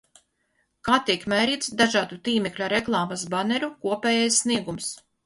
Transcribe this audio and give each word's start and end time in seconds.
Kā 0.87 0.95
tiek 1.09 1.25
mērīts 1.33 1.69
dažādu 1.81 2.17
tīmekļa 2.29 2.71
reklāmas 2.73 3.27
baneru 3.35 3.71
kopējais 3.85 4.41
sniegums? 4.45 4.91